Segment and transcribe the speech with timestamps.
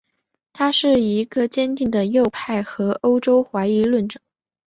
[0.51, 4.19] 他是一个坚定的右派和欧洲怀疑论者。